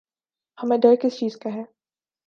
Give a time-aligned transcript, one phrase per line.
[0.57, 1.63] ہمیں ڈر کس چیز کا ہے؟